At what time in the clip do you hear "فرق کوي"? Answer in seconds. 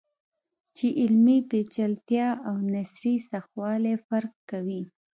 4.07-4.81